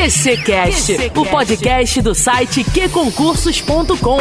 QCcast, 0.00 0.96
o 1.14 1.26
podcast 1.26 2.00
do 2.00 2.14
site 2.14 2.64
qconcursos.com. 2.64 4.18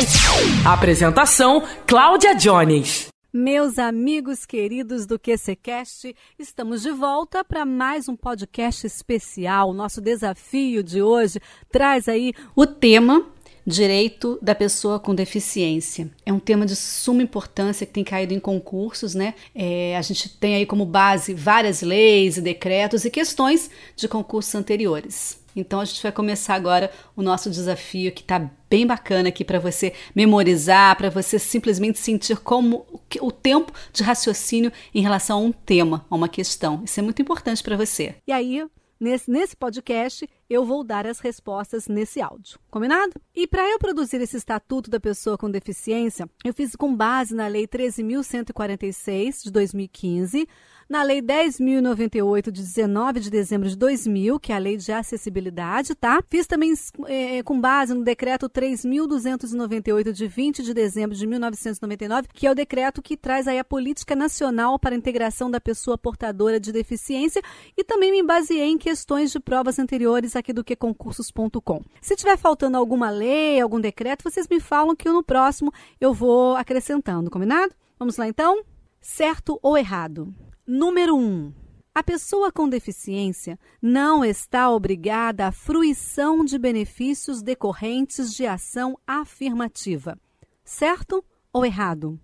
Apresentação: 0.65 1.63
Cláudia 1.87 2.35
Jones. 2.35 3.07
Meus 3.31 3.79
amigos 3.79 4.45
queridos 4.45 5.05
do 5.05 5.17
QCcast, 5.17 6.13
estamos 6.37 6.81
de 6.81 6.91
volta 6.91 7.45
para 7.45 7.63
mais 7.63 8.09
um 8.09 8.15
podcast 8.17 8.85
especial. 8.85 9.71
Nosso 9.73 10.01
desafio 10.01 10.83
de 10.83 11.01
hoje 11.01 11.39
traz 11.71 12.09
aí 12.09 12.33
o 12.53 12.67
tema 12.67 13.25
Direito 13.65 14.37
da 14.41 14.55
pessoa 14.55 14.99
com 14.99 15.13
deficiência. 15.13 16.09
É 16.25 16.33
um 16.33 16.39
tema 16.39 16.65
de 16.65 16.75
suma 16.75 17.21
importância 17.21 17.85
que 17.85 17.93
tem 17.93 18.03
caído 18.03 18.33
em 18.33 18.39
concursos, 18.39 19.13
né? 19.13 19.35
É, 19.53 19.95
a 19.95 20.01
gente 20.01 20.27
tem 20.27 20.55
aí 20.55 20.65
como 20.65 20.85
base 20.85 21.33
várias 21.33 21.81
leis 21.81 22.35
e 22.37 22.41
decretos 22.41 23.05
e 23.05 23.11
questões 23.11 23.69
de 23.95 24.07
concursos 24.07 24.55
anteriores. 24.55 25.38
Então 25.55 25.79
a 25.79 25.85
gente 25.85 26.01
vai 26.01 26.11
começar 26.11 26.55
agora 26.55 26.91
o 27.15 27.21
nosso 27.21 27.49
desafio 27.49 28.11
que 28.11 28.21
está 28.21 28.49
bem 28.69 28.85
bacana 28.85 29.29
aqui 29.29 29.43
para 29.43 29.59
você 29.59 29.93
memorizar, 30.15 30.95
para 30.95 31.09
você 31.09 31.39
simplesmente 31.39 31.97
sentir 31.97 32.37
como 32.37 32.85
o 33.19 33.31
tempo 33.31 33.71
de 33.91 34.03
raciocínio 34.03 34.71
em 34.93 35.01
relação 35.01 35.39
a 35.39 35.41
um 35.41 35.51
tema, 35.51 36.05
a 36.09 36.15
uma 36.15 36.29
questão. 36.29 36.81
Isso 36.85 36.99
é 36.99 37.03
muito 37.03 37.21
importante 37.21 37.63
para 37.63 37.75
você. 37.75 38.15
E 38.27 38.31
aí, 38.31 38.65
nesse, 38.99 39.29
nesse 39.29 39.55
podcast, 39.55 40.29
eu 40.49 40.65
vou 40.65 40.83
dar 40.83 41.05
as 41.05 41.19
respostas 41.19 41.87
nesse 41.87 42.21
áudio. 42.21 42.59
Combinado? 42.71 43.13
E 43.35 43.45
para 43.45 43.69
eu 43.69 43.77
produzir 43.77 44.19
esse 44.21 44.37
Estatuto 44.37 44.89
da 44.89 44.99
Pessoa 44.99 45.37
com 45.37 45.49
Deficiência, 45.49 46.27
eu 46.43 46.53
fiz 46.53 46.75
com 46.75 46.95
base 46.95 47.35
na 47.35 47.47
Lei 47.47 47.67
13.146 47.67 49.43
de 49.43 49.51
2015 49.51 50.47
na 50.89 51.03
Lei 51.03 51.21
10.098, 51.21 52.45
de 52.45 52.63
19 52.63 53.19
de 53.19 53.29
dezembro 53.29 53.69
de 53.69 53.77
2000, 53.77 54.39
que 54.39 54.51
é 54.51 54.55
a 54.55 54.57
Lei 54.57 54.75
de 54.75 54.91
Acessibilidade, 54.91 55.93
tá? 55.93 56.19
Fiz 56.27 56.47
também 56.47 56.73
é, 57.05 57.43
com 57.43 57.61
base 57.61 57.93
no 57.93 58.03
Decreto 58.03 58.49
3.298, 58.49 60.11
de 60.11 60.27
20 60.27 60.63
de 60.63 60.73
dezembro 60.73 61.15
de 61.15 61.27
1999, 61.27 62.29
que 62.33 62.47
é 62.47 62.51
o 62.51 62.55
decreto 62.55 63.03
que 63.03 63.15
traz 63.15 63.47
aí 63.47 63.59
a 63.59 63.63
Política 63.63 64.15
Nacional 64.15 64.79
para 64.79 64.95
a 64.95 64.97
Integração 64.97 65.51
da 65.51 65.61
Pessoa 65.61 65.95
Portadora 65.95 66.59
de 66.59 66.71
Deficiência 66.71 67.43
e 67.77 67.83
também 67.83 68.11
me 68.11 68.23
baseei 68.23 68.69
em 68.69 68.77
questões 68.77 69.31
de 69.31 69.39
provas 69.39 69.77
anteriores 69.77 70.35
aqui 70.39 70.53
do 70.53 70.63
que 70.63 70.75
concursos.com. 70.75 71.81
Se 72.01 72.15
tiver 72.15 72.37
faltando 72.37 72.77
alguma 72.77 73.09
lei, 73.09 73.59
algum 73.59 73.79
decreto, 73.79 74.23
vocês 74.23 74.47
me 74.47 74.59
falam 74.59 74.95
que 74.95 75.09
no 75.09 75.23
próximo 75.23 75.71
eu 75.99 76.13
vou 76.13 76.55
acrescentando, 76.55 77.29
combinado? 77.29 77.73
Vamos 77.97 78.17
lá 78.17 78.27
então? 78.27 78.63
Certo 79.01 79.59
ou 79.61 79.77
errado? 79.77 80.33
Número 80.65 81.15
1. 81.15 81.19
Um, 81.19 81.53
a 81.93 82.03
pessoa 82.03 82.51
com 82.51 82.69
deficiência 82.69 83.59
não 83.81 84.23
está 84.23 84.69
obrigada 84.69 85.47
à 85.47 85.51
fruição 85.51 86.45
de 86.45 86.57
benefícios 86.57 87.41
decorrentes 87.41 88.33
de 88.33 88.45
ação 88.45 88.97
afirmativa. 89.05 90.17
Certo 90.63 91.23
ou 91.51 91.65
errado? 91.65 92.19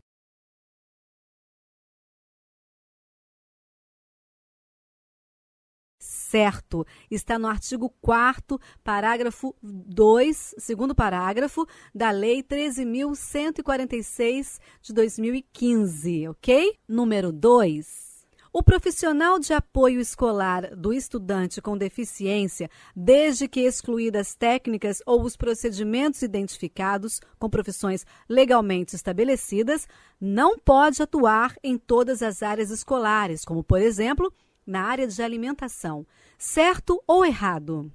Certo. 6.36 6.86
Está 7.10 7.40
no 7.40 7.48
artigo 7.48 7.90
4 8.02 8.60
parágrafo 8.84 9.56
2, 9.64 10.56
segundo 10.58 10.94
parágrafo 10.94 11.66
da 11.94 12.12
Lei 12.12 12.44
13.146 12.44 14.60
de 14.82 14.94
2015, 14.94 16.28
ok? 16.28 16.78
Número 16.90 17.32
2. 17.32 18.26
O 18.52 18.62
profissional 18.62 19.40
de 19.40 19.54
apoio 19.54 20.02
escolar 20.02 20.76
do 20.76 20.92
estudante 20.92 21.62
com 21.62 21.78
deficiência, 21.78 22.70
desde 22.94 23.48
que 23.48 23.62
excluídas 23.62 24.36
técnicas 24.36 25.02
ou 25.06 25.24
os 25.24 25.38
procedimentos 25.38 26.22
identificados 26.22 27.22
com 27.40 27.50
profissões 27.50 28.06
legalmente 28.28 28.94
estabelecidas, 28.94 29.88
não 30.20 30.60
pode 30.60 31.02
atuar 31.02 31.56
em 31.64 31.78
todas 31.78 32.22
as 32.22 32.44
áreas 32.44 32.72
escolares, 32.72 33.46
como, 33.46 33.64
por 33.64 33.82
exemplo, 33.82 34.34
na 34.66 34.84
área 34.84 35.08
de 35.08 35.22
alimentação. 35.22 36.06
Certo 36.38 37.02
ou 37.08 37.26
errado? 37.26 37.92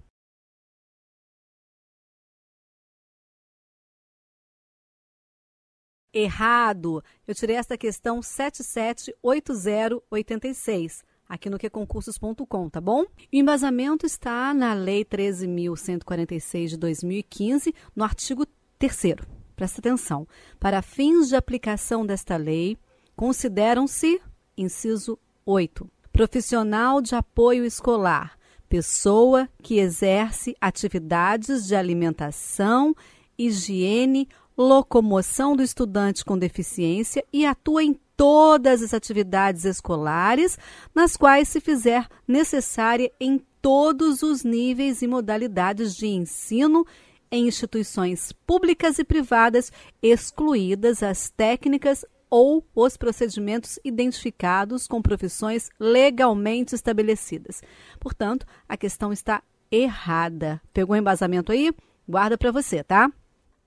Errado. 6.13 7.03
Eu 7.27 7.35
tirei 7.35 7.57
esta 7.57 7.79
questão 7.79 8.23
778086 8.23 11.03
aqui 11.29 11.49
no 11.49 11.59
queconcursos.com, 11.59 12.69
tá 12.69 12.81
bom? 12.81 13.03
O 13.03 13.07
embasamento 13.33 14.05
está 14.05 14.53
na 14.53 14.75
Lei 14.75 15.05
13.146 15.05 16.71
de 16.71 16.77
2015, 16.77 17.73
no 17.95 18.03
artigo 18.03 18.45
3 18.81 19.15
Presta 19.55 19.79
atenção. 19.79 20.27
Para 20.59 20.83
fins 20.83 21.29
de 21.29 21.37
aplicação 21.37 22.05
desta 22.05 22.37
lei, 22.37 22.77
consideram-se, 23.15 24.21
inciso 24.57 25.17
8, 25.47 25.89
profissional 26.21 27.01
de 27.01 27.15
apoio 27.15 27.65
escolar, 27.65 28.39
pessoa 28.69 29.49
que 29.63 29.79
exerce 29.79 30.55
atividades 30.61 31.67
de 31.67 31.75
alimentação, 31.75 32.95
higiene, 33.39 34.29
locomoção 34.55 35.57
do 35.57 35.63
estudante 35.63 36.23
com 36.23 36.37
deficiência 36.37 37.25
e 37.33 37.47
atua 37.47 37.83
em 37.83 37.99
todas 38.19 38.83
as 38.83 38.93
atividades 38.93 39.65
escolares 39.65 40.59
nas 40.95 41.17
quais 41.17 41.49
se 41.49 41.59
fizer 41.59 42.07
necessária 42.29 43.11
em 43.19 43.41
todos 43.63 44.23
os 44.23 44.45
níveis 44.45 45.01
e 45.01 45.07
modalidades 45.07 45.97
de 45.97 46.07
ensino 46.07 46.87
em 47.33 47.49
instituições 47.49 48.31
públicas 48.47 48.99
e 48.99 49.05
privadas, 49.05 49.73
excluídas 50.03 51.03
as 51.03 51.31
técnicas 51.31 52.05
ou 52.31 52.65
os 52.75 52.97
procedimentos 52.97 53.79
identificados 53.85 54.87
com 54.87 55.03
profissões 55.03 55.69
legalmente 55.79 56.75
estabelecidas. 56.75 57.61
Portanto, 57.99 58.47
a 58.69 58.77
questão 58.77 59.13
está 59.13 59.43
errada. 59.71 60.63
Pegou 60.73 60.95
o 60.95 60.99
embasamento 60.99 61.51
aí? 61.51 61.75
Guarda 62.09 62.39
para 62.39 62.53
você, 62.53 62.83
tá? 62.85 63.13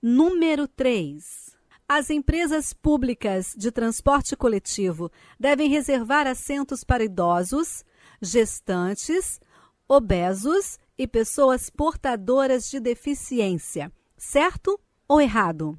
Número 0.02 0.66
3. 0.66 1.54
As 1.86 2.08
empresas 2.08 2.72
públicas 2.72 3.54
de 3.56 3.70
transporte 3.70 4.34
coletivo 4.34 5.12
devem 5.38 5.68
reservar 5.68 6.26
assentos 6.26 6.82
para 6.82 7.04
idosos, 7.04 7.84
gestantes, 8.20 9.38
obesos 9.86 10.78
e 10.96 11.06
pessoas 11.06 11.68
portadoras 11.68 12.70
de 12.70 12.80
deficiência. 12.80 13.92
Certo 14.16 14.80
ou 15.06 15.20
errado? 15.20 15.78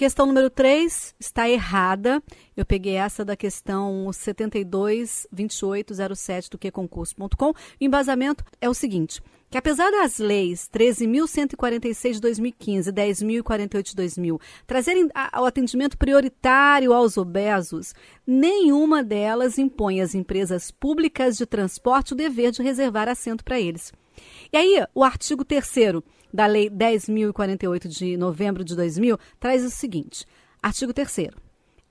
Questão 0.00 0.24
número 0.24 0.48
3 0.48 1.14
está 1.20 1.46
errada. 1.46 2.22
Eu 2.56 2.64
peguei 2.64 2.94
essa 2.94 3.22
da 3.22 3.36
questão 3.36 4.10
722807 4.10 6.48
do 6.48 6.56
queconcurso.com. 6.56 7.50
O 7.50 7.54
embasamento 7.78 8.42
é 8.62 8.70
o 8.70 8.72
seguinte: 8.72 9.20
que 9.50 9.58
apesar 9.58 9.90
das 9.90 10.18
leis 10.18 10.70
13.146 10.72 12.12
de 12.12 12.20
2015 12.22 12.88
e 12.88 12.92
10.048 12.94 13.82
de 13.82 13.94
2000 13.94 14.40
trazerem 14.66 15.10
o 15.38 15.44
atendimento 15.44 15.98
prioritário 15.98 16.94
aos 16.94 17.18
obesos, 17.18 17.94
nenhuma 18.26 19.04
delas 19.04 19.58
impõe 19.58 20.00
às 20.00 20.14
empresas 20.14 20.70
públicas 20.70 21.36
de 21.36 21.44
transporte 21.44 22.14
o 22.14 22.16
dever 22.16 22.52
de 22.52 22.62
reservar 22.62 23.06
assento 23.06 23.44
para 23.44 23.60
eles. 23.60 23.92
E 24.50 24.56
aí, 24.56 24.82
o 24.94 25.04
artigo 25.04 25.44
3 25.44 25.62
da 26.32 26.46
Lei 26.46 26.70
10.048 26.70 27.88
de 27.88 28.16
novembro 28.16 28.64
de 28.64 28.74
2000 28.76 29.18
traz 29.38 29.64
o 29.64 29.70
seguinte: 29.70 30.26
artigo 30.62 30.92
3. 30.92 31.28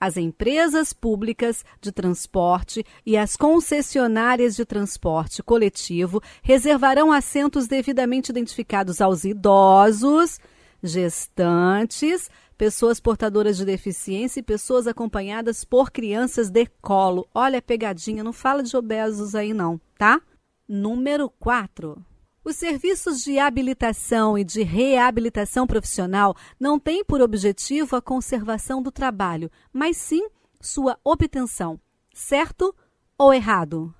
As 0.01 0.15
empresas 0.15 0.93
públicas 0.93 1.65
de 1.81 1.91
transporte 1.91 2.85
e 3.05 3.17
as 3.17 3.35
concessionárias 3.35 4.55
de 4.55 4.63
transporte 4.63 5.43
coletivo 5.43 6.21
reservarão 6.41 7.11
assentos 7.11 7.67
devidamente 7.67 8.31
identificados 8.31 9.01
aos 9.01 9.25
idosos, 9.25 10.39
gestantes, 10.81 12.29
pessoas 12.57 13.01
portadoras 13.01 13.57
de 13.57 13.65
deficiência 13.65 14.39
e 14.39 14.43
pessoas 14.43 14.87
acompanhadas 14.87 15.65
por 15.65 15.91
crianças 15.91 16.49
de 16.49 16.65
colo. 16.81 17.27
Olha 17.33 17.59
a 17.59 17.61
pegadinha, 17.61 18.23
não 18.23 18.31
fala 18.33 18.63
de 18.63 18.77
obesos 18.77 19.35
aí 19.35 19.53
não, 19.53 19.81
tá? 19.97 20.21
Número 20.67 21.29
4. 21.39 22.01
Os 22.43 22.55
serviços 22.55 23.21
de 23.21 23.37
habilitação 23.37 24.37
e 24.37 24.43
de 24.43 24.63
reabilitação 24.63 25.67
profissional 25.67 26.35
não 26.59 26.79
têm 26.79 27.03
por 27.03 27.21
objetivo 27.21 27.95
a 27.95 28.01
conservação 28.01 28.81
do 28.81 28.91
trabalho, 28.91 29.51
mas 29.73 29.97
sim 29.97 30.27
sua 30.61 30.97
obtenção. 31.03 31.79
Certo 32.13 32.73
ou 33.17 33.33
errado? 33.33 33.93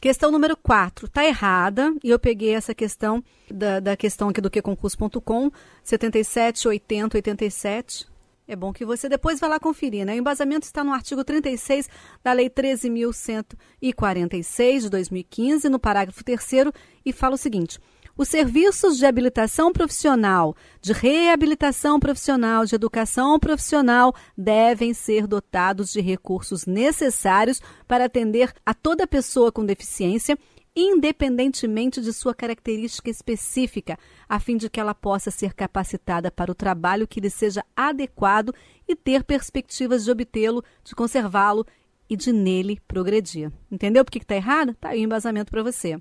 Questão 0.00 0.30
número 0.30 0.56
4, 0.56 1.06
está 1.06 1.26
errada, 1.26 1.94
e 2.02 2.08
eu 2.08 2.18
peguei 2.18 2.54
essa 2.54 2.74
questão 2.74 3.22
da, 3.50 3.80
da 3.80 3.96
questão 3.96 4.30
aqui 4.30 4.40
do 4.40 4.50
queconcurso.com, 4.50 5.50
77, 5.84 6.68
80, 6.68 7.18
87. 7.18 8.06
É 8.50 8.56
bom 8.56 8.72
que 8.72 8.84
você 8.84 9.08
depois 9.08 9.38
vá 9.38 9.46
lá 9.46 9.60
conferir, 9.60 10.04
né? 10.04 10.14
O 10.14 10.18
embasamento 10.18 10.66
está 10.66 10.82
no 10.82 10.92
artigo 10.92 11.22
36 11.22 11.88
da 12.20 12.32
Lei 12.32 12.50
13.146 12.50 14.80
de 14.80 14.90
2015, 14.90 15.68
no 15.68 15.78
parágrafo 15.78 16.24
3 16.24 16.72
e 17.06 17.12
fala 17.12 17.36
o 17.36 17.38
seguinte: 17.38 17.78
os 18.18 18.28
serviços 18.28 18.98
de 18.98 19.06
habilitação 19.06 19.72
profissional, 19.72 20.56
de 20.82 20.92
reabilitação 20.92 22.00
profissional, 22.00 22.66
de 22.66 22.74
educação 22.74 23.38
profissional 23.38 24.12
devem 24.36 24.92
ser 24.92 25.28
dotados 25.28 25.92
de 25.92 26.00
recursos 26.00 26.66
necessários 26.66 27.62
para 27.86 28.06
atender 28.06 28.52
a 28.66 28.74
toda 28.74 29.06
pessoa 29.06 29.52
com 29.52 29.64
deficiência, 29.64 30.36
independentemente 30.80 32.00
de 32.00 32.12
sua 32.12 32.34
característica 32.34 33.10
específica, 33.10 33.98
a 34.28 34.38
fim 34.38 34.56
de 34.56 34.70
que 34.70 34.80
ela 34.80 34.94
possa 34.94 35.30
ser 35.30 35.52
capacitada 35.52 36.30
para 36.30 36.50
o 36.50 36.54
trabalho 36.54 37.08
que 37.08 37.20
lhe 37.20 37.30
seja 37.30 37.64
adequado 37.74 38.54
e 38.88 38.96
ter 38.96 39.24
perspectivas 39.24 40.04
de 40.04 40.10
obtê-lo, 40.10 40.64
de 40.84 40.94
conservá-lo 40.94 41.66
e 42.08 42.16
de 42.16 42.32
nele 42.32 42.80
progredir. 42.88 43.52
Entendeu 43.70 44.04
por 44.04 44.10
que 44.10 44.18
está 44.18 44.34
errado? 44.34 44.72
Está 44.72 44.90
aí 44.90 45.00
o 45.00 45.04
embasamento 45.04 45.50
para 45.50 45.62
você. 45.62 46.00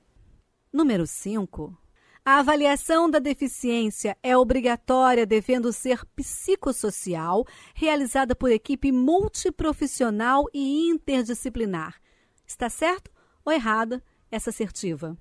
Número 0.71 1.05
5. 1.05 1.75
A 2.23 2.39
avaliação 2.39 3.09
da 3.09 3.17
deficiência 3.17 4.15
é 4.21 4.37
obrigatória, 4.37 5.25
devendo 5.25 5.73
ser 5.73 6.05
psicossocial, 6.15 7.45
realizada 7.73 8.35
por 8.35 8.51
equipe 8.51 8.91
multiprofissional 8.91 10.45
e 10.53 10.89
interdisciplinar. 10.89 11.95
Está 12.45 12.69
certo 12.69 13.09
ou 13.43 13.51
errada 13.51 14.03
essa 14.31 14.49
assertiva? 14.49 15.17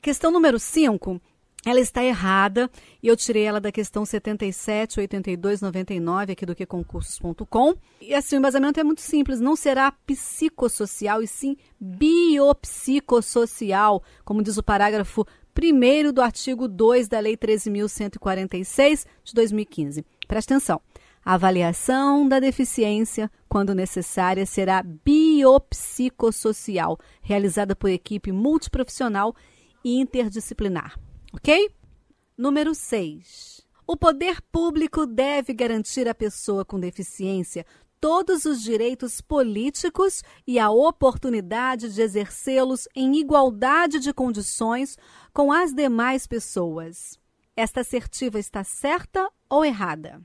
Questão 0.00 0.32
número 0.32 0.58
5 0.58 1.20
ela 1.64 1.78
está 1.78 2.02
errada 2.02 2.68
e 3.00 3.06
eu 3.06 3.16
tirei 3.16 3.44
ela 3.44 3.60
da 3.60 3.70
questão 3.70 4.04
77, 4.04 4.98
82, 4.98 5.60
99 5.60 6.32
aqui 6.32 6.44
do 6.44 6.56
que 6.56 6.66
concursos.com. 6.66 7.76
E 8.00 8.12
assim, 8.12 8.34
o 8.34 8.40
embasamento 8.40 8.80
é 8.80 8.84
muito 8.84 9.00
simples, 9.00 9.38
não 9.38 9.54
será 9.54 9.92
psicossocial 9.92 11.22
e 11.22 11.28
sim 11.28 11.56
biopsicossocial, 11.80 14.02
como 14.24 14.42
diz 14.42 14.58
o 14.58 14.62
parágrafo 14.62 15.24
1 15.56 16.12
do 16.12 16.20
artigo 16.20 16.66
2 16.66 17.06
da 17.06 17.20
Lei 17.20 17.36
13.146 17.36 19.06
de 19.22 19.32
2015. 19.32 20.04
Presta 20.26 20.54
atenção. 20.54 20.82
A 21.24 21.34
avaliação 21.34 22.26
da 22.26 22.40
deficiência, 22.40 23.30
quando 23.48 23.76
necessária, 23.76 24.44
será 24.44 24.82
biopsicossocial, 24.82 26.98
realizada 27.20 27.76
por 27.76 27.90
equipe 27.90 28.32
multiprofissional 28.32 29.32
e 29.84 30.00
interdisciplinar. 30.00 30.98
Ok? 31.32 31.70
Número 32.36 32.74
6. 32.74 33.64
O 33.86 33.96
poder 33.96 34.42
público 34.50 35.06
deve 35.06 35.54
garantir 35.54 36.08
à 36.08 36.14
pessoa 36.14 36.64
com 36.64 36.80
deficiência 36.80 37.64
todos 38.00 38.44
os 38.44 38.60
direitos 38.60 39.20
políticos 39.20 40.24
e 40.44 40.58
a 40.58 40.70
oportunidade 40.70 41.94
de 41.94 42.02
exercê-los 42.02 42.88
em 42.96 43.16
igualdade 43.16 44.00
de 44.00 44.12
condições 44.12 44.98
com 45.32 45.52
as 45.52 45.72
demais 45.72 46.26
pessoas. 46.26 47.16
Esta 47.56 47.82
assertiva 47.82 48.40
está 48.40 48.64
certa 48.64 49.30
ou 49.48 49.64
errada? 49.64 50.20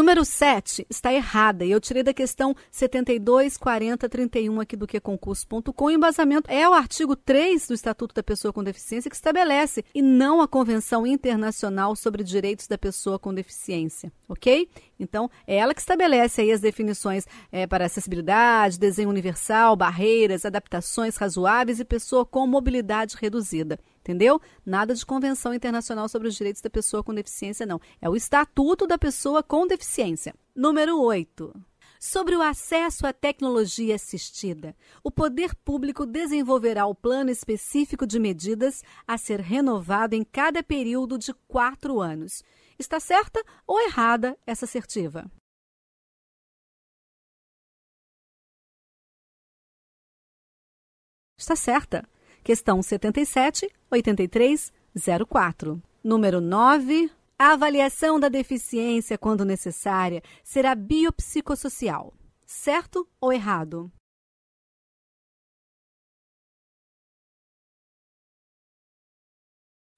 Número 0.00 0.24
7 0.24 0.86
está 0.88 1.12
errada 1.12 1.62
e 1.62 1.70
eu 1.70 1.78
tirei 1.78 2.02
da 2.02 2.14
questão 2.14 2.56
724031 2.70 4.58
aqui 4.58 4.74
do 4.74 4.86
queconcurso.com. 4.86 5.84
O 5.84 5.90
embasamento 5.90 6.50
é 6.50 6.66
o 6.66 6.72
artigo 6.72 7.14
3 7.14 7.68
do 7.68 7.74
Estatuto 7.74 8.14
da 8.14 8.22
Pessoa 8.22 8.50
com 8.50 8.64
Deficiência 8.64 9.10
que 9.10 9.14
estabelece 9.14 9.84
e 9.94 10.00
não 10.00 10.40
a 10.40 10.48
Convenção 10.48 11.06
Internacional 11.06 11.94
sobre 11.94 12.24
Direitos 12.24 12.66
da 12.66 12.78
Pessoa 12.78 13.18
com 13.18 13.34
Deficiência, 13.34 14.10
ok? 14.26 14.70
Então, 15.00 15.30
é 15.46 15.56
ela 15.56 15.74
que 15.74 15.80
estabelece 15.80 16.42
aí 16.42 16.52
as 16.52 16.60
definições 16.60 17.26
é, 17.50 17.66
para 17.66 17.86
acessibilidade, 17.86 18.78
desenho 18.78 19.08
universal, 19.08 19.74
barreiras, 19.74 20.44
adaptações 20.44 21.16
razoáveis 21.16 21.80
e 21.80 21.84
pessoa 21.84 22.26
com 22.26 22.46
mobilidade 22.46 23.16
reduzida. 23.18 23.80
Entendeu? 24.00 24.40
Nada 24.64 24.94
de 24.94 25.04
Convenção 25.04 25.54
Internacional 25.54 26.08
sobre 26.08 26.28
os 26.28 26.34
Direitos 26.34 26.60
da 26.60 26.70
Pessoa 26.70 27.02
com 27.02 27.14
Deficiência, 27.14 27.64
não. 27.64 27.80
É 28.00 28.08
o 28.08 28.16
Estatuto 28.16 28.86
da 28.86 28.98
Pessoa 28.98 29.42
com 29.42 29.66
Deficiência. 29.66 30.34
Número 30.54 31.00
8. 31.00 31.52
Sobre 32.02 32.34
o 32.34 32.40
acesso 32.40 33.06
à 33.06 33.12
tecnologia 33.12 33.94
assistida, 33.94 34.74
o 35.04 35.10
poder 35.10 35.54
público 35.54 36.06
desenvolverá 36.06 36.86
o 36.86 36.94
plano 36.94 37.30
específico 37.30 38.06
de 38.06 38.18
medidas 38.18 38.82
a 39.06 39.18
ser 39.18 39.38
renovado 39.40 40.14
em 40.14 40.24
cada 40.24 40.62
período 40.62 41.18
de 41.18 41.34
quatro 41.46 42.00
anos. 42.00 42.42
Está 42.80 42.98
certa 42.98 43.44
ou 43.66 43.78
errada 43.78 44.38
essa 44.46 44.64
assertiva? 44.64 45.30
Está 51.36 51.54
certa. 51.54 52.08
Questão 52.42 52.82
77, 52.82 53.70
83, 53.90 54.72
04. 55.28 55.82
Número 56.02 56.40
9. 56.40 57.12
A 57.38 57.52
avaliação 57.52 58.18
da 58.18 58.30
deficiência, 58.30 59.18
quando 59.18 59.44
necessária, 59.44 60.22
será 60.42 60.74
biopsicossocial. 60.74 62.14
Certo 62.46 63.06
ou 63.20 63.30
errado? 63.30 63.92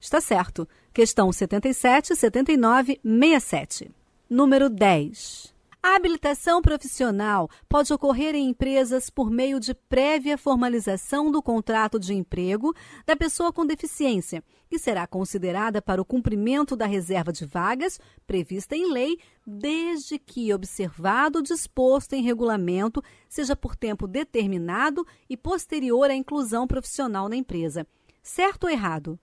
Está 0.02 0.20
certo. 0.20 0.68
Questão 0.92 1.30
77, 1.30 2.16
79, 2.16 3.00
67. 3.04 3.88
Número 4.28 4.68
10. 4.68 5.54
A 5.80 5.94
habilitação 5.94 6.60
profissional 6.60 7.48
pode 7.68 7.92
ocorrer 7.92 8.34
em 8.34 8.48
empresas 8.48 9.08
por 9.08 9.30
meio 9.30 9.60
de 9.60 9.72
prévia 9.74 10.36
formalização 10.36 11.30
do 11.30 11.40
contrato 11.40 12.00
de 12.00 12.14
emprego 12.14 12.74
da 13.06 13.14
pessoa 13.14 13.52
com 13.52 13.64
deficiência, 13.64 14.42
que 14.68 14.76
será 14.76 15.06
considerada 15.06 15.80
para 15.80 16.02
o 16.02 16.04
cumprimento 16.04 16.74
da 16.74 16.86
reserva 16.86 17.32
de 17.32 17.46
vagas 17.46 18.00
prevista 18.26 18.74
em 18.74 18.92
lei, 18.92 19.18
desde 19.46 20.18
que 20.18 20.52
observado 20.52 21.38
o 21.38 21.42
disposto 21.42 22.14
em 22.14 22.24
regulamento, 22.24 23.00
seja 23.28 23.54
por 23.54 23.76
tempo 23.76 24.08
determinado 24.08 25.06
e 25.30 25.36
posterior 25.36 26.10
à 26.10 26.14
inclusão 26.14 26.66
profissional 26.66 27.28
na 27.28 27.36
empresa. 27.36 27.86
Certo 28.20 28.64
ou 28.64 28.70
errado? 28.70 29.16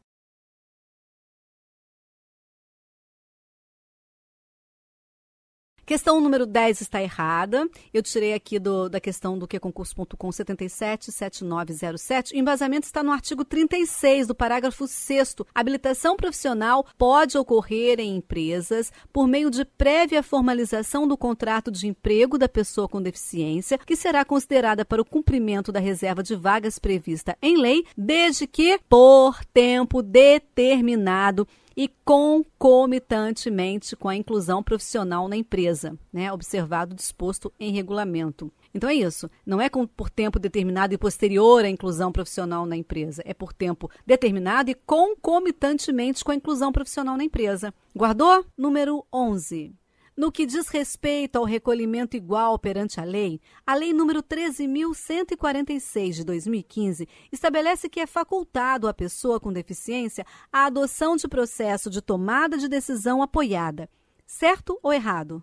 Questão 5.89 6.21
número 6.21 6.45
10 6.45 6.81
está 6.81 7.01
errada. 7.01 7.67
Eu 7.91 8.03
tirei 8.03 8.35
aqui 8.35 8.59
do, 8.59 8.87
da 8.87 8.99
questão 8.99 9.39
do 9.39 9.47
que 9.47 9.59
concurso.com 9.59 10.31
777907. 10.31 12.35
O 12.35 12.37
embasamento 12.37 12.85
está 12.85 13.01
no 13.01 13.11
artigo 13.11 13.43
36 13.43 14.27
do 14.27 14.35
parágrafo 14.35 14.87
6 14.87 15.37
Habilitação 15.51 16.15
profissional 16.15 16.85
pode 16.95 17.39
ocorrer 17.39 17.99
em 17.99 18.17
empresas 18.17 18.93
por 19.11 19.27
meio 19.27 19.49
de 19.49 19.65
prévia 19.65 20.21
formalização 20.21 21.07
do 21.07 21.17
contrato 21.17 21.71
de 21.71 21.87
emprego 21.87 22.37
da 22.37 22.47
pessoa 22.47 22.87
com 22.87 23.01
deficiência, 23.01 23.79
que 23.79 23.95
será 23.95 24.23
considerada 24.23 24.85
para 24.85 25.01
o 25.01 25.05
cumprimento 25.05 25.71
da 25.71 25.79
reserva 25.79 26.21
de 26.21 26.35
vagas 26.35 26.77
prevista 26.77 27.35
em 27.41 27.57
lei, 27.57 27.83
desde 27.97 28.45
que 28.45 28.79
por 28.87 29.43
tempo 29.45 30.03
determinado 30.03 31.47
e 31.79 31.87
concomitantemente 32.03 33.95
com 33.95 34.09
a 34.09 34.15
inclusão 34.17 34.61
profissional 34.61 35.29
na 35.29 35.37
empresa, 35.37 35.97
né? 36.11 36.29
Observado 36.29 36.93
disposto 36.93 37.53
em 37.57 37.71
regulamento. 37.71 38.51
Então 38.73 38.89
é 38.89 38.95
isso. 38.95 39.31
Não 39.45 39.61
é 39.61 39.69
com, 39.69 39.87
por 39.87 40.09
tempo 40.09 40.37
determinado 40.37 40.93
e 40.93 40.97
posterior 40.97 41.63
à 41.63 41.69
inclusão 41.69 42.11
profissional 42.11 42.65
na 42.65 42.75
empresa. 42.75 43.23
É 43.25 43.33
por 43.33 43.53
tempo 43.53 43.89
determinado 44.05 44.69
e 44.69 44.75
concomitantemente 44.75 46.21
com 46.21 46.33
a 46.33 46.35
inclusão 46.35 46.69
profissional 46.69 47.15
na 47.15 47.23
empresa. 47.23 47.73
Guardou? 47.95 48.45
Número 48.57 49.05
11. 49.13 49.78
No 50.19 50.33
que 50.33 50.45
diz 50.45 50.67
respeito 50.67 51.37
ao 51.37 51.45
recolhimento 51.45 52.17
igual 52.17 52.59
perante 52.59 52.99
a 52.99 53.05
lei, 53.05 53.39
a 53.65 53.73
Lei 53.73 53.93
nº 53.93 54.21
13.146 54.21 56.11
de 56.11 56.25
2015 56.25 57.07
estabelece 57.31 57.87
que 57.87 58.01
é 58.01 58.05
facultado 58.05 58.89
à 58.89 58.93
pessoa 58.93 59.39
com 59.39 59.53
deficiência 59.53 60.25
a 60.51 60.65
adoção 60.65 61.15
de 61.15 61.25
processo 61.25 61.89
de 61.89 62.01
tomada 62.01 62.57
de 62.57 62.67
decisão 62.67 63.21
apoiada. 63.21 63.89
Certo 64.27 64.77
ou 64.83 64.91
errado? 64.91 65.41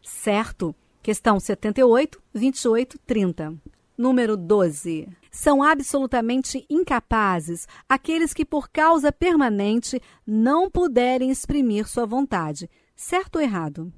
Certo. 0.00 0.74
Questão 1.02 1.38
78, 1.38 2.22
28, 2.32 2.98
30. 3.00 3.73
Número 3.96 4.36
12. 4.36 5.08
São 5.30 5.62
absolutamente 5.62 6.66
incapazes 6.68 7.68
aqueles 7.88 8.34
que, 8.34 8.44
por 8.44 8.68
causa 8.68 9.12
permanente, 9.12 10.00
não 10.26 10.68
puderem 10.68 11.30
exprimir 11.30 11.86
sua 11.88 12.04
vontade. 12.04 12.68
Certo 12.96 13.36
ou 13.36 13.42
errado? 13.42 13.92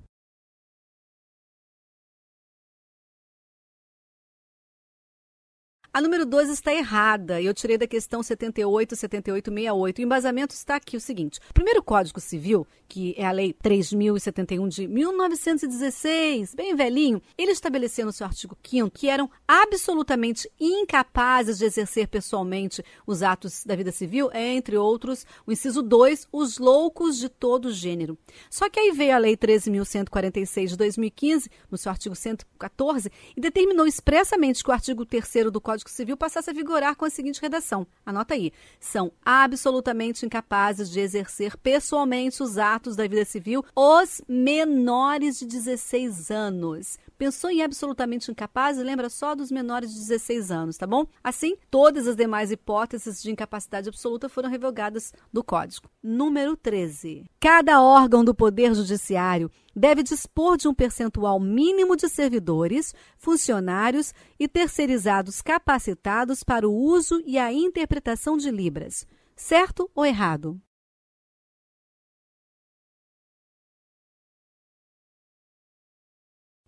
A 5.97 6.01
número 6.03 6.27
2 6.27 6.51
está 6.51 6.75
errada. 6.75 7.41
Eu 7.41 7.55
tirei 7.55 7.79
da 7.79 7.87
questão 7.87 8.23
78, 8.23 8.95
78, 8.95 9.51
68. 9.51 10.03
O 10.03 10.03
embasamento 10.03 10.55
está 10.55 10.77
aqui 10.77 10.95
o 10.95 11.01
seguinte: 11.01 11.41
o 11.49 11.55
primeiro 11.55 11.83
Código 11.83 12.21
Civil, 12.21 12.67
que 12.87 13.15
é 13.17 13.25
a 13.25 13.31
Lei 13.31 13.55
3071 13.55 14.69
de 14.69 14.87
1916, 14.87 16.55
bem 16.55 16.77
velhinho, 16.77 17.23
ele 17.39 17.53
estabeleceu 17.53 18.05
no 18.05 18.13
seu 18.13 18.27
artigo 18.27 18.55
5 18.63 18.91
que 18.91 19.09
eram 19.09 19.31
absolutamente 19.49 20.51
incapazes 20.61 21.57
de 21.57 21.65
exercer 21.65 22.09
pessoalmente 22.09 22.85
os 23.07 23.23
atos 23.23 23.65
da 23.65 23.75
vida 23.75 23.91
civil, 23.91 24.29
entre 24.35 24.77
outros, 24.77 25.25
o 25.47 25.53
inciso 25.53 25.83
2, 25.83 26.29
os 26.31 26.59
loucos 26.59 27.17
de 27.17 27.31
todo 27.31 27.73
gênero. 27.73 28.19
Só 28.51 28.69
que 28.69 28.79
aí 28.79 28.93
veio 28.93 29.15
a 29.15 29.19
Lei 29.19 29.35
13.146 29.35 30.67
de 30.67 30.77
2015, 30.77 31.51
no 31.71 31.79
seu 31.79 31.91
artigo 31.91 32.15
114, 32.15 33.11
e 33.35 33.41
determinou 33.41 33.87
expressamente 33.87 34.63
que 34.63 34.69
o 34.69 34.75
artigo 34.75 35.07
3 35.07 35.51
do 35.51 35.59
Código 35.59 35.86
Código 35.87 35.91
Civil 35.91 36.17
passasse 36.17 36.51
a 36.51 36.53
vigorar 36.53 36.97
com 36.97 37.05
a 37.05 37.11
seguinte 37.11 37.41
redação. 37.41 37.87
Anota 38.05 38.35
aí. 38.35 38.53
São 38.81 39.13
absolutamente 39.25 40.27
incapazes 40.27 40.91
de 40.91 41.01
exercer 41.01 41.57
pessoalmente 41.57 42.43
os 42.43 42.59
atos 42.59 42.97
da 42.97 43.07
vida 43.07 43.25
civil 43.25 43.65
os 43.75 44.21
menores 44.29 45.39
de 45.39 45.47
16 45.47 46.31
anos. 46.31 46.99
Pensou 47.17 47.51
em 47.51 47.63
absolutamente 47.63 48.31
incapazes? 48.31 48.85
Lembra 48.85 49.09
só 49.09 49.35
dos 49.35 49.51
menores 49.51 49.91
de 49.93 50.01
16 50.01 50.51
anos, 50.51 50.77
tá 50.77 50.87
bom? 50.87 51.07
Assim, 51.25 51.57
todas 51.71 52.07
as 52.07 52.17
demais 52.17 52.51
hipóteses 52.51 53.23
de 53.23 53.31
incapacidade 53.31 53.89
absoluta 53.89 54.29
foram 54.29 54.51
revogadas 54.51 55.15
do 55.33 55.43
Código. 55.43 55.89
Número 56.03 56.57
13. 56.57 57.25
Cada 57.41 57.81
órgão 57.81 58.25
do 58.25 58.35
Poder 58.35 58.75
Judiciário 58.75 59.51
deve 59.75 60.03
dispor 60.03 60.57
de 60.57 60.67
um 60.69 60.75
percentual 60.75 61.39
mínimo 61.39 61.97
de 61.97 62.09
servidores, 62.09 62.95
funcionários 63.19 64.15
e 64.39 64.49
terceirizados 64.49 65.43
capacitados 65.43 66.43
para 66.43 66.69
o 66.69 66.75
uso 66.75 67.23
e 67.25 67.39
a 67.39 67.53
interpretação 67.53 68.37
de 68.37 68.51
Libras. 68.51 69.07
Certo 69.35 69.91
ou 69.95 70.05
errado? 70.05 70.61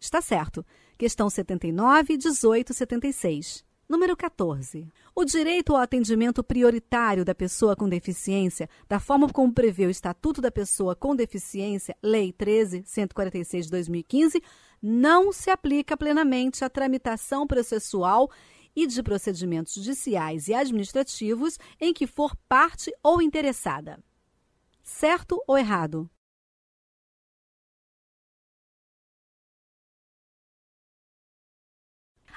Está 0.00 0.20
certo. 0.22 0.64
Questão 0.96 1.28
79, 1.28 2.16
18, 2.16 2.72
76. 2.72 3.64
Número 3.88 4.14
14. 4.14 4.87
O 5.14 5.25
direito 5.25 5.75
ao 5.75 5.80
atendimento 5.80 6.44
prioritário 6.44 7.25
da 7.25 7.34
pessoa 7.34 7.75
com 7.75 7.88
deficiência, 7.88 8.68
da 8.87 9.00
forma 9.00 9.28
como 9.30 9.52
prevê 9.52 9.87
o 9.87 9.90
Estatuto 9.90 10.42
da 10.42 10.50
Pessoa 10.50 10.94
com 10.94 11.16
Deficiência, 11.16 11.96
Lei 12.02 12.30
13.146 12.30 13.62
de 13.62 13.70
2015, 13.70 14.42
não 14.82 15.32
se 15.32 15.50
aplica 15.50 15.97
plenamente 15.97 16.64
à 16.64 16.70
tramitação 16.70 17.47
processual 17.47 18.30
e 18.75 18.87
de 18.87 19.02
procedimentos 19.02 19.75
judiciais 19.75 20.49
e 20.49 20.54
administrativos 20.54 21.58
em 21.80 21.92
que 21.92 22.06
for 22.06 22.37
parte 22.49 22.92
ou 23.02 23.20
interessada. 23.20 24.02
Certo 24.82 25.42
ou 25.47 25.58
errado? 25.58 26.08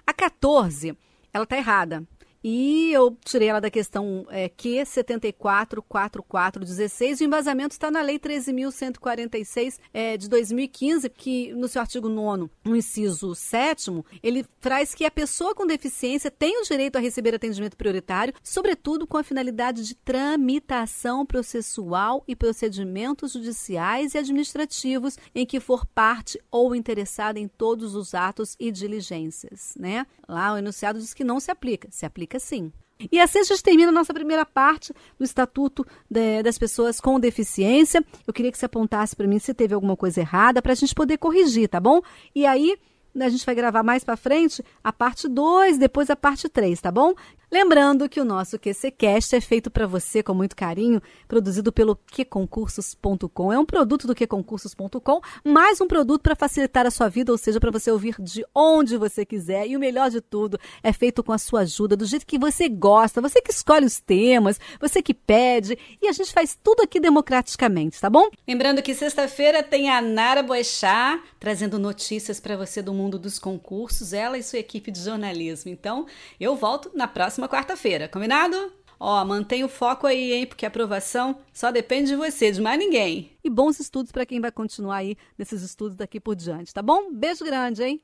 A 0.06 0.14
14 0.14 0.98
ela 1.34 1.44
está 1.44 1.58
errada. 1.58 2.06
E 2.44 2.92
eu 2.92 3.16
tirei 3.24 3.50
ela 3.50 3.62
da 3.62 3.70
questão 3.70 4.26
é, 4.30 4.50
Q 4.50 4.84
744416. 4.86 7.22
O 7.22 7.24
embasamento 7.24 7.74
está 7.74 7.92
na 7.92 8.02
Lei 8.02 8.18
13.146 8.18 9.78
é, 9.94 10.18
de 10.18 10.28
2015, 10.28 11.08
que 11.10 11.54
no 11.54 11.68
seu 11.68 11.82
artigo 11.82 12.10
9, 12.10 12.50
no 12.66 12.76
inciso 12.76 13.36
7, 13.36 13.92
ele 14.24 14.44
traz 14.60 14.96
que 14.96 15.06
a 15.06 15.12
pessoa 15.12 15.54
com 15.54 15.68
deficiência 15.68 16.32
tem 16.32 16.60
o 16.60 16.64
direito 16.64 16.96
a 16.96 17.00
receber 17.00 17.36
atendimento 17.36 17.78
prioritário, 17.78 18.34
sobretudo 18.42 19.06
com 19.06 19.18
a 19.18 19.24
finalidade 19.24 19.84
de 19.84 19.94
tramitação 19.96 21.24
processual 21.26 22.24
e 22.28 22.36
procedimentos 22.36 23.34
judiciais 23.34 24.16
e 24.16 24.18
administrativos 24.18 25.16
em 25.36 25.46
que 25.46 25.60
for 25.60 25.86
parte 25.86 26.42
ou 26.50 26.76
interessada 26.76 27.40
em 27.40 27.48
todos 27.48 27.94
os 27.94 28.16
atos 28.16 28.56
e 28.60 28.72
diligências. 28.72 29.76
Né? 29.78 30.08
Lá 30.28 30.54
o 30.54 30.58
enunciado 30.58 31.00
diz 31.00 31.14
que 31.14 31.24
não 31.24 31.40
se 31.40 31.52
aplica. 31.52 31.88
Se 31.92 32.04
aplica 32.06 32.31
significa 32.32 32.40
sim. 32.40 32.72
E 33.12 33.20
assim 33.20 33.40
a 33.40 33.44
gente 33.44 33.64
termina 33.64 33.90
a 33.90 33.92
nossa 33.92 34.14
primeira 34.14 34.46
parte 34.46 34.94
do 35.18 35.26
Estatuto 35.26 35.86
de, 36.10 36.44
das 36.44 36.58
Pessoas 36.58 37.02
com 37.02 37.20
Deficiência. 37.20 38.06
Eu 38.28 38.34
queria 38.34 38.52
que 38.52 38.58
você 38.58 38.66
apontasse 38.66 39.16
para 39.16 39.28
mim 39.28 39.40
se 39.40 39.54
teve 39.54 39.74
alguma 39.74 39.98
coisa 39.98 40.20
errada, 40.20 40.62
para 40.62 40.74
a 40.74 40.76
gente 40.76 40.94
poder 40.94 41.18
corrigir, 41.18 41.68
tá 41.68 41.80
bom? 41.80 42.02
E 42.36 42.46
aí 42.46 42.78
a 43.20 43.30
gente 43.30 43.46
vai 43.46 43.56
gravar 43.56 43.82
mais 43.82 44.04
para 44.04 44.16
frente 44.16 44.64
a 44.84 44.94
parte 44.94 45.28
2, 45.28 45.80
depois 45.80 46.10
a 46.12 46.16
parte 46.16 46.48
3, 46.48 46.80
tá 46.80 46.92
bom? 46.92 47.14
Lembrando 47.54 48.08
que 48.08 48.22
o 48.22 48.24
nosso 48.24 48.58
QCcast 48.58 49.36
é 49.36 49.42
feito 49.42 49.70
para 49.70 49.86
você 49.86 50.24
com 50.24 50.34
muito 50.34 50.56
carinho, 50.56 51.02
produzido 51.28 51.70
pelo 51.70 51.98
QConcursos.com. 51.98 53.52
É 53.52 53.60
um 53.60 53.66
produto 53.66 54.08
do 54.08 54.16
QConcursos.com, 54.16 55.20
mais 55.44 55.82
um 55.82 55.86
produto 55.86 56.22
para 56.22 56.34
facilitar 56.34 56.86
a 56.86 56.92
sua 56.92 57.10
vida, 57.10 57.30
ou 57.30 57.38
seja, 57.38 57.60
para 57.60 57.70
você 57.70 57.92
ouvir 57.92 58.16
de 58.22 58.46
onde 58.56 58.96
você 58.96 59.26
quiser. 59.26 59.68
E 59.68 59.76
o 59.76 59.82
melhor 59.82 60.10
de 60.10 60.22
tudo, 60.22 60.58
é 60.82 60.94
feito 60.94 61.22
com 61.22 61.34
a 61.34 61.38
sua 61.38 61.62
ajuda, 61.62 61.98
do 61.98 62.06
jeito 62.06 62.26
que 62.26 62.40
você 62.40 62.70
gosta, 62.70 63.20
você 63.20 63.42
que 63.42 63.52
escolhe 63.52 63.86
os 63.86 64.00
temas, 64.00 64.58
você 64.80 65.02
que 65.02 65.14
pede, 65.14 65.78
e 66.02 66.08
a 66.08 66.14
gente 66.14 66.32
faz 66.32 66.58
tudo 66.64 66.84
aqui 66.84 67.02
democraticamente, 67.02 68.00
tá 68.00 68.10
bom? 68.10 68.30
Lembrando 68.48 68.82
que 68.82 68.96
sexta-feira 68.96 69.62
tem 69.62 69.90
a 69.90 70.02
Nara 70.02 70.42
Boechat 70.42 71.22
trazendo 71.38 71.78
notícias 71.78 72.40
para 72.40 72.56
você 72.56 72.82
do 72.82 72.94
mundo 72.94 73.20
dos 73.20 73.38
concursos, 73.38 74.14
ela 74.14 74.38
e 74.38 74.44
sua 74.44 74.60
equipe 74.60 74.90
de 74.90 75.02
jornalismo. 75.02 75.70
Então, 75.70 76.06
eu 76.40 76.56
volto 76.56 76.92
na 76.94 77.10
próxima 77.10 77.41
próxima 77.42 77.50
quarta-feira, 77.50 78.08
combinado? 78.08 78.56
Ó, 79.00 79.26
mantenha 79.26 79.66
o 79.66 79.70
foco 79.70 80.06
aí, 80.06 80.34
hein? 80.34 80.46
Porque 80.46 80.66
a 80.66 80.68
aprovação 80.68 81.40
só 81.52 81.72
depende 81.72 82.10
de 82.10 82.16
você, 82.16 82.52
de 82.52 82.62
mais 82.62 82.78
ninguém. 82.78 83.36
E 83.44 83.50
bons 83.50 83.80
estudos 83.80 84.12
para 84.12 84.26
quem 84.26 84.40
vai 84.40 84.52
continuar 84.52 84.98
aí 84.98 85.18
nesses 85.38 85.64
estudos 85.64 85.96
daqui 85.96 86.20
por 86.20 86.36
diante, 86.36 86.74
tá 86.74 86.84
bom? 86.84 87.12
Beijo 87.12 87.44
grande, 87.44 87.84
hein? 87.84 88.02